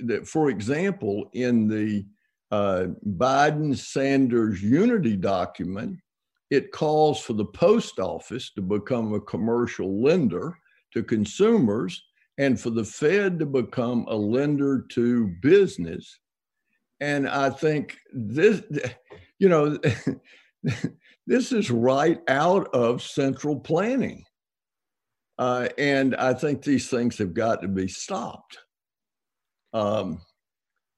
[0.00, 2.04] that, for example, in the
[2.50, 5.98] uh, Biden Sanders unity document,
[6.50, 10.58] it calls for the post office to become a commercial lender
[10.92, 12.02] to consumers
[12.40, 16.18] and for the Fed to become a lender to business.
[16.98, 18.62] And I think this,
[19.38, 19.78] you know,
[21.26, 24.24] this is right out of central planning.
[25.36, 28.56] Uh, and I think these things have got to be stopped.
[29.74, 30.22] Um,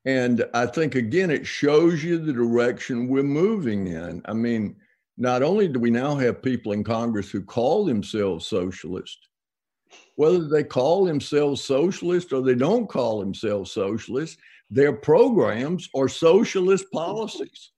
[0.04, 4.22] and I think, again, it shows you the direction we're moving in.
[4.26, 4.76] I mean,
[5.18, 9.28] not only do we now have people in Congress who call themselves socialist,
[10.16, 14.38] whether they call themselves socialist or they don't call themselves socialist,
[14.70, 17.72] their programs are socialist policies.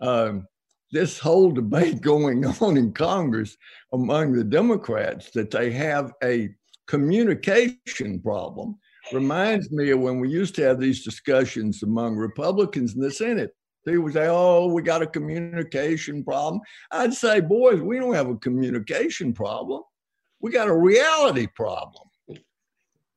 [0.00, 0.46] Um,
[0.92, 3.56] this whole debate going on in Congress
[3.92, 6.50] among the Democrats that they have a
[6.86, 8.76] communication problem
[9.12, 13.50] reminds me of when we used to have these discussions among Republicans in the Senate.
[13.86, 16.60] They would say, Oh, we got a communication problem.
[16.90, 19.82] I'd say, Boys, we don't have a communication problem.
[20.40, 22.08] We got a reality problem.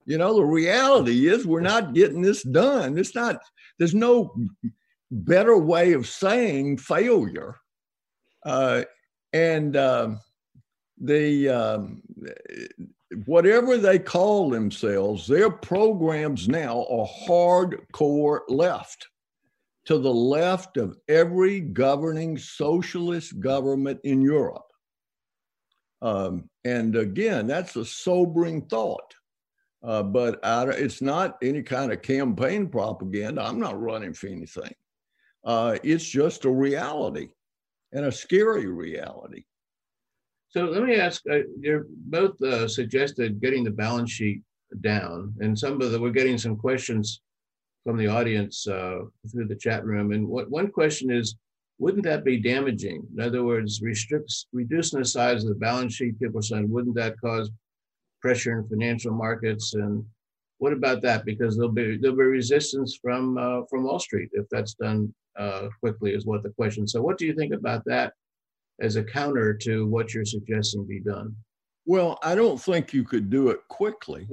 [0.06, 2.98] You know, the reality is we're not getting this done.
[2.98, 3.40] It's not,
[3.80, 4.36] there's no
[5.10, 7.56] better way of saying failure.
[8.46, 8.84] Uh,
[9.32, 10.20] and um,
[11.00, 12.02] the um,
[13.26, 19.08] whatever they call themselves, their programs now are hardcore left,
[19.86, 24.73] to the left of every governing socialist government in Europe.
[26.04, 29.16] Um, and again, that's a sobering thought.
[29.82, 33.42] Uh, but I, it's not any kind of campaign propaganda.
[33.42, 34.76] I'm not running for anything.
[35.46, 37.30] Uh, it's just a reality
[37.94, 39.44] and a scary reality.
[40.50, 44.42] So let me ask, uh, you're both uh, suggested getting the balance sheet
[44.82, 47.22] down and some of the, we're getting some questions
[47.84, 49.00] from the audience uh,
[49.32, 50.12] through the chat room.
[50.12, 51.36] And what, one question is,
[51.80, 53.06] wouldn't that be damaging?
[53.16, 56.96] In other words, restricts, reducing the size of the balance sheet, people are saying, wouldn't
[56.96, 57.50] that cause
[58.22, 59.74] pressure in financial markets?
[59.74, 60.06] And
[60.60, 61.26] what about that?
[61.26, 65.68] Because there'll be, there'll be resistance from, uh, from Wall Street if that's done uh,
[65.80, 66.88] quickly is what the question.
[66.88, 68.14] So what do you think about that?
[68.82, 71.36] as a counter to what you're suggesting be done?
[71.86, 74.28] Well, I don't think you could do it quickly,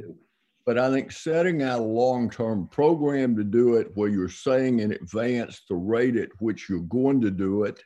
[0.71, 4.79] but I think setting out a long term program to do it where you're saying
[4.79, 7.83] in advance the rate at which you're going to do it,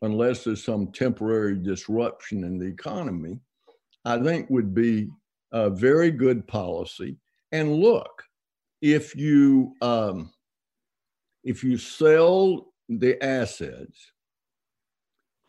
[0.00, 3.40] unless there's some temporary disruption in the economy,
[4.06, 5.10] I think would be
[5.52, 7.18] a very good policy.
[7.52, 8.22] And look,
[8.80, 10.32] if you um,
[11.42, 14.12] if you sell the assets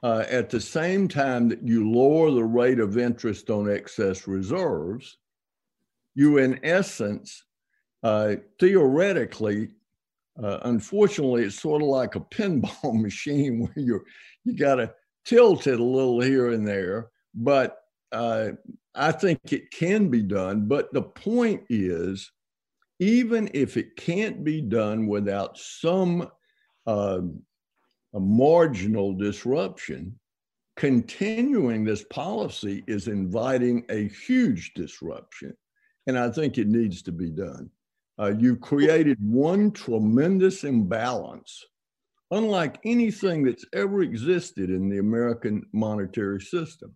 [0.03, 5.15] uh, at the same time that you lower the rate of interest on excess reserves,
[6.15, 7.43] you, in essence,
[8.03, 9.69] uh, theoretically,
[10.41, 14.03] uh, unfortunately, it's sort of like a pinball machine where you
[14.43, 14.93] you got to
[15.25, 17.09] tilt it a little here and there.
[17.33, 17.77] But
[18.11, 18.51] uh,
[18.93, 20.67] I think it can be done.
[20.67, 22.31] But the point is,
[22.99, 26.29] even if it can't be done without some
[26.87, 27.21] uh,
[28.13, 30.17] a marginal disruption,
[30.77, 35.55] continuing this policy is inviting a huge disruption.
[36.07, 37.69] And I think it needs to be done.
[38.19, 41.65] Uh, you created one tremendous imbalance,
[42.31, 46.95] unlike anything that's ever existed in the American monetary system.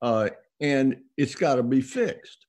[0.00, 2.46] Uh, and it's got to be fixed.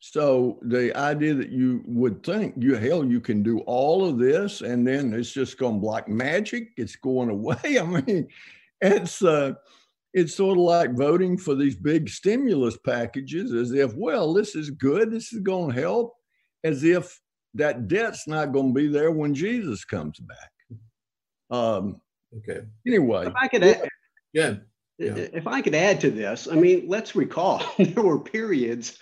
[0.00, 4.60] So the idea that you would think you hell you can do all of this
[4.60, 7.56] and then it's just going like magic, it's going away.
[7.64, 8.28] I mean,
[8.82, 9.54] it's uh,
[10.14, 14.70] it's sort of like voting for these big stimulus packages as if well this is
[14.70, 16.14] good, this is going to help,
[16.62, 17.20] as if
[17.54, 20.78] that debt's not going to be there when Jesus comes back.
[21.50, 22.00] Um,
[22.38, 22.60] okay.
[22.86, 23.88] Anyway, if I could add,
[24.32, 24.54] yeah.
[24.98, 25.14] yeah.
[25.16, 28.98] If I could add to this, I mean, let's recall there were periods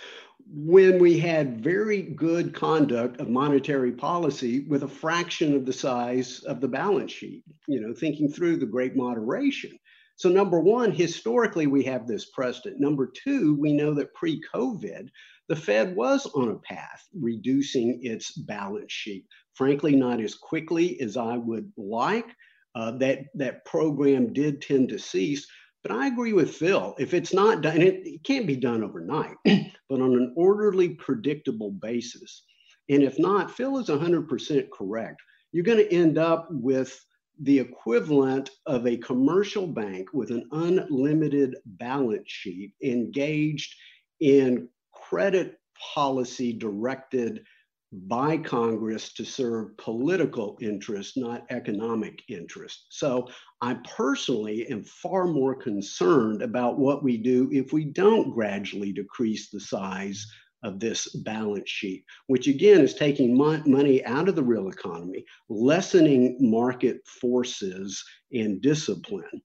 [0.54, 6.40] when we had very good conduct of monetary policy with a fraction of the size
[6.44, 9.72] of the balance sheet, you know, thinking through the great moderation.
[10.16, 12.80] So, number one, historically, we have this precedent.
[12.80, 15.08] Number two, we know that pre COVID,
[15.48, 19.26] the Fed was on a path reducing its balance sheet.
[19.54, 22.26] Frankly, not as quickly as I would like.
[22.74, 25.46] Uh, that, that program did tend to cease,
[25.82, 26.94] but I agree with Phil.
[26.98, 31.70] If it's not done, it, it can't be done overnight, but on an orderly, predictable
[31.70, 32.44] basis.
[32.88, 35.20] And if not, Phil is 100% correct.
[35.52, 36.98] You're going to end up with
[37.40, 43.74] the equivalent of a commercial bank with an unlimited balance sheet engaged
[44.20, 45.58] in credit
[45.94, 47.44] policy directed
[47.92, 52.86] by Congress to serve political interests, not economic interests.
[52.88, 53.28] So
[53.60, 59.50] I personally am far more concerned about what we do if we don't gradually decrease
[59.50, 60.26] the size
[60.62, 66.36] of this balance sheet, which again is taking money out of the real economy, lessening
[66.40, 69.42] market forces and discipline,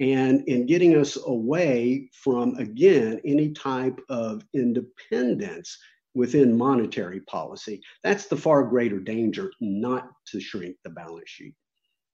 [0.00, 5.76] and in getting us away from, again, any type of independence
[6.14, 7.80] within monetary policy.
[8.02, 11.54] That's the far greater danger, not to shrink the balance sheet.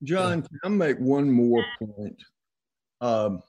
[0.03, 2.23] John, can I make one more point?
[3.01, 3.43] Um,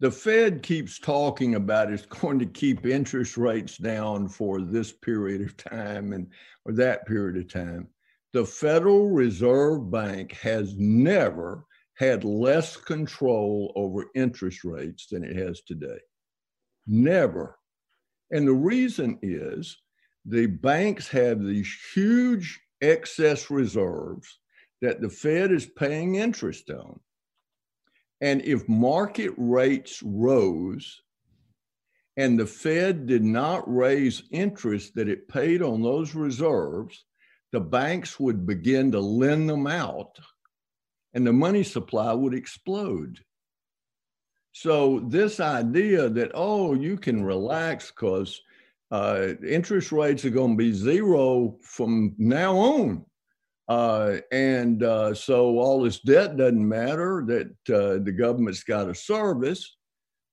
[0.00, 5.42] the Fed keeps talking about it's going to keep interest rates down for this period
[5.42, 6.28] of time and
[6.64, 7.88] or that period of time.
[8.32, 11.64] The Federal Reserve Bank has never
[11.96, 15.98] had less control over interest rates than it has today.
[16.86, 17.58] Never.
[18.30, 19.76] And the reason is
[20.24, 24.38] the banks have these huge excess reserves
[24.80, 27.00] that the Fed is paying interest on.
[28.20, 31.00] And if market rates rose
[32.16, 37.04] and the Fed did not raise interest that it paid on those reserves,
[37.52, 40.18] the banks would begin to lend them out
[41.14, 43.20] and the money supply would explode.
[44.52, 48.40] So, this idea that, oh, you can relax because
[48.90, 53.04] uh, interest rates are going to be zero from now on.
[53.68, 58.94] Uh, and uh, so all this debt doesn't matter that uh, the government's got a
[58.94, 59.76] service.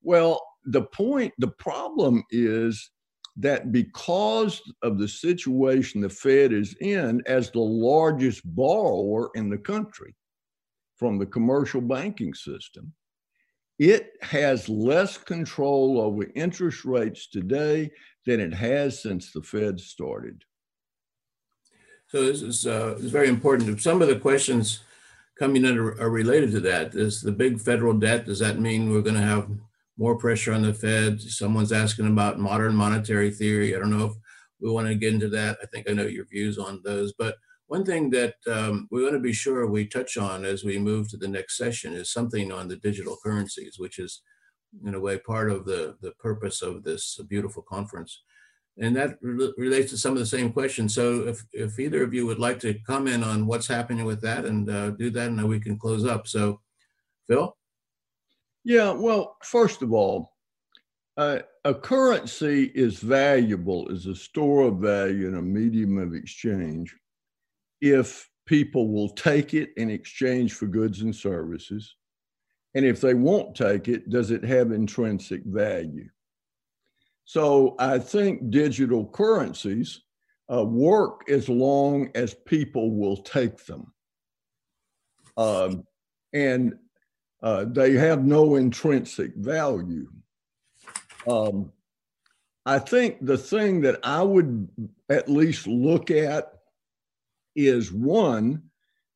[0.02, 2.90] Well, the point, the problem is
[3.36, 9.58] that because of the situation the Fed is in as the largest borrower in the
[9.58, 10.14] country
[10.96, 12.92] from the commercial banking system,
[13.78, 17.90] it has less control over interest rates today
[18.24, 20.42] than it has since the Fed started.
[22.08, 23.80] So this is, uh, very important.
[23.80, 24.80] Some of the questions
[25.38, 26.94] coming in are, are related to that.
[26.94, 29.48] Is the big federal debt, does that mean we're going to have
[29.98, 31.20] more pressure on the Fed?
[31.20, 33.74] Someone's asking about modern monetary theory.
[33.74, 34.12] I don't know if
[34.60, 35.58] we want to get into that.
[35.62, 37.12] I think I know your views on those.
[37.18, 37.36] But
[37.66, 41.08] one thing that um, we want to be sure we touch on as we move
[41.10, 44.22] to the next session is something on the digital currencies, which is
[44.84, 48.22] in a way part of the, the purpose of this beautiful conference.
[48.78, 50.94] And that re relates to some of the same questions.
[50.94, 54.44] So if, if either of you would like to comment on what's happening with that
[54.44, 56.28] and uh, do that, and then we can close up.
[56.28, 56.60] So
[57.26, 57.56] Phil?
[58.64, 60.32] Yeah, well, first of all,
[61.16, 66.94] uh, a currency is valuable as a store of value and a medium of exchange
[67.80, 71.96] if people will take it in exchange for goods and services.
[72.74, 76.08] And if they won't take it, does it have intrinsic value?
[77.26, 80.00] So I think digital currencies
[80.50, 83.92] uh, work as long as people will take them.
[85.36, 85.84] Um,
[86.32, 86.78] and
[87.42, 90.08] uh, they have no intrinsic value.
[91.28, 91.72] Um,
[92.64, 94.68] I think the thing that I would
[95.08, 96.52] at least look at
[97.56, 98.62] is one,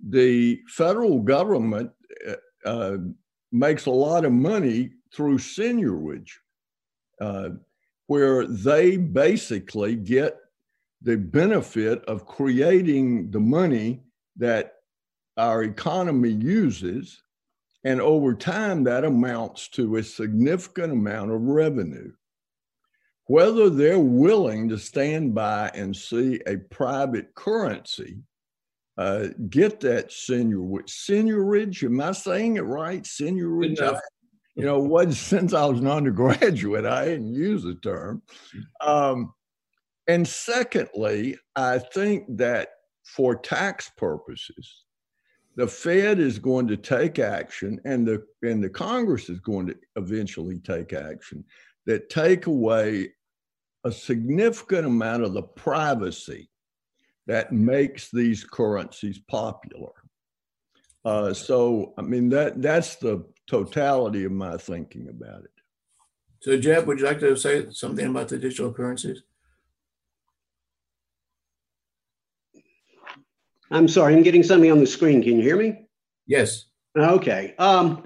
[0.05, 1.93] the federal government
[2.29, 2.97] uh, uh,
[3.53, 6.31] makes a lot of money through seigniorage,
[7.21, 7.51] uh,
[8.11, 10.37] where they basically get
[11.01, 14.03] the benefit of creating the money
[14.35, 14.79] that
[15.37, 17.23] our economy uses.
[17.85, 22.11] And over time, that amounts to a significant amount of revenue
[23.27, 28.19] whether they're willing to stand by and see a private currency
[28.99, 31.85] uh, get that senior seigniorage.
[31.85, 33.05] Am I saying it right?
[33.05, 33.79] Seigniorage.
[34.61, 38.23] You know, what since I was an undergraduate, I didn't use the term.
[38.81, 39.33] Um,
[40.07, 42.69] and secondly, I think that
[43.05, 44.85] for tax purposes,
[45.57, 49.77] the Fed is going to take action, and the and the Congress is going to
[49.97, 51.45] eventually take action
[51.87, 53.11] that take away
[53.85, 56.51] a significant amount of the privacy
[57.27, 59.93] that makes these currencies popular.
[61.05, 65.51] Uh, so, I mean, that that's the totality of my thinking about it.
[66.41, 69.23] So, Jeb, would you like to say something about the digital currencies?
[73.73, 75.23] I'm sorry, I'm getting something on the screen.
[75.23, 75.87] Can you hear me?
[76.27, 76.67] Yes.
[76.97, 77.55] Okay.
[77.59, 78.03] Um,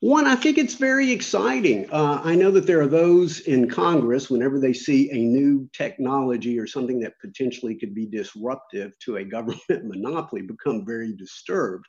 [0.00, 1.90] one, I think it's very exciting.
[1.90, 6.58] Uh, I know that there are those in Congress, whenever they see a new technology
[6.58, 11.86] or something that potentially could be disruptive to a government monopoly, become very disturbed.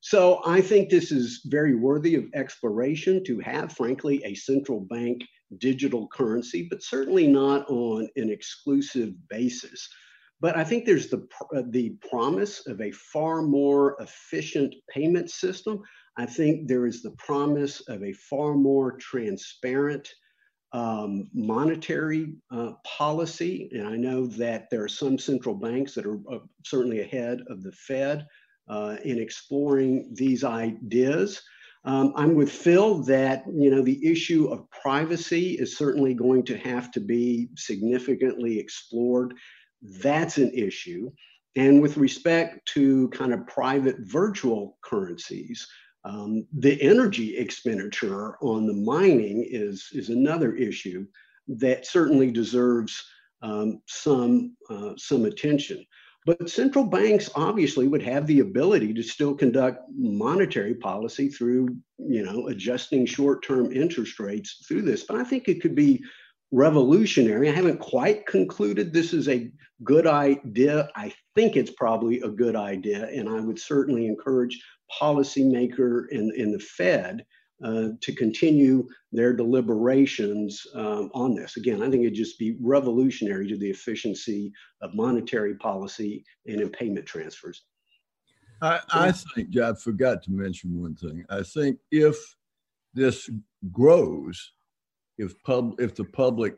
[0.00, 5.22] So I think this is very worthy of exploration to have, frankly, a central bank
[5.58, 9.88] digital currency, but certainly not on an exclusive basis.
[10.40, 15.82] But I think there's the, uh, the promise of a far more efficient payment system.
[16.16, 20.08] I think there is the promise of a far more transparent
[20.72, 23.68] um, monetary uh, policy.
[23.72, 27.62] And I know that there are some central banks that are uh, certainly ahead of
[27.62, 28.26] the Fed
[28.70, 31.42] uh, in exploring these ideas.
[31.84, 36.58] Um, I'm with Phil that you know the issue of privacy is certainly going to
[36.58, 39.34] have to be significantly explored.
[39.82, 41.10] That's an issue.
[41.56, 45.66] And with respect to kind of private virtual currencies,
[46.04, 51.06] um, the energy expenditure on the mining is, is another issue
[51.48, 53.02] that certainly deserves
[53.42, 55.84] um, some, uh, some attention.
[56.26, 62.22] But central banks obviously would have the ability to still conduct monetary policy through, you
[62.22, 65.04] know, adjusting short-term interest rates through this.
[65.04, 66.02] But I think it could be
[66.52, 67.48] revolutionary.
[67.48, 69.50] I haven't quite concluded this is a
[69.82, 70.90] good idea.
[70.94, 74.62] I think it's probably a good idea, and I would certainly encourage
[75.00, 77.24] policymaker in, in the Fed
[77.64, 81.56] uh, to continue their deliberations um, on this.
[81.56, 86.70] Again, I think it'd just be revolutionary to the efficiency of monetary policy and in
[86.70, 87.64] payment transfers.
[88.62, 91.24] I, I think, I forgot to mention one thing.
[91.30, 92.16] I think if
[92.92, 93.30] this
[93.72, 94.52] grows,
[95.18, 96.54] if pub, if the public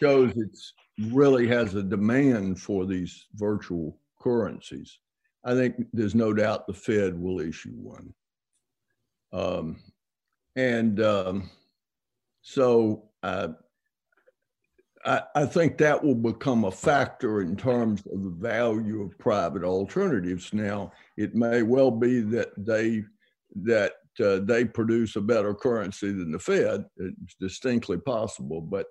[0.00, 0.56] shows it
[1.12, 4.98] really has a demand for these virtual currencies,
[5.44, 8.12] I think there's no doubt the Fed will issue one.
[9.36, 9.76] Um,
[10.56, 11.50] and um,
[12.40, 13.48] so uh,
[15.04, 19.62] I, I, think that will become a factor in terms of the value of private
[19.62, 20.54] alternatives.
[20.54, 23.04] Now, it may well be that they
[23.64, 23.92] that
[24.24, 26.86] uh, they produce a better currency than the Fed.
[26.96, 28.86] It's distinctly possible, but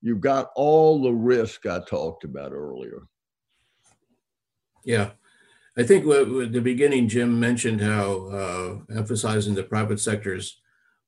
[0.00, 3.02] you've got all the risk I talked about earlier.
[4.82, 5.10] Yeah,
[5.80, 10.60] I think at the beginning, Jim mentioned how uh, emphasizing the private sector's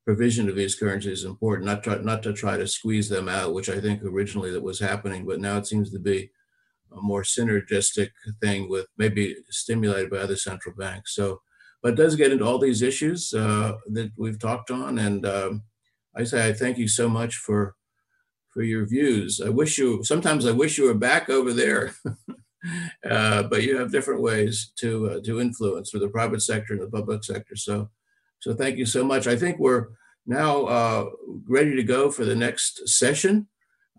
[0.06, 3.52] provision of these currencies is important, not try, not to try to squeeze them out,
[3.52, 6.30] which I think originally that was happening, but now it seems to be
[6.90, 11.14] a more synergistic thing with maybe stimulated by other central banks.
[11.14, 11.42] So,
[11.82, 15.64] but it does get into all these issues uh, that we've talked on, and um,
[16.16, 17.74] I say I thank you so much for
[18.48, 19.38] for your views.
[19.38, 21.94] I wish you sometimes I wish you were back over there.
[23.08, 26.82] Uh, but you have different ways to uh, to influence through the private sector and
[26.82, 27.56] the public sector.
[27.56, 27.88] So,
[28.38, 29.26] so thank you so much.
[29.26, 29.88] I think we're
[30.26, 31.10] now uh,
[31.48, 33.48] ready to go for the next session.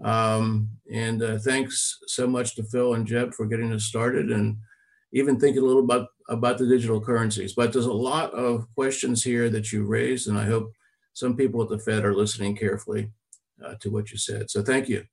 [0.03, 4.57] Um, and uh, thanks so much to Phil and Jeb for getting us started and
[5.11, 7.53] even thinking a little about about the digital currencies.
[7.53, 10.72] But there's a lot of questions here that you raised, and I hope
[11.14, 13.11] some people at the Fed are listening carefully
[13.64, 14.49] uh, to what you said.
[14.49, 15.05] So thank you.